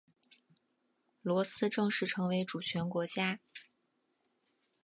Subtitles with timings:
[1.21, 3.39] 罗斯正式成为主权国家。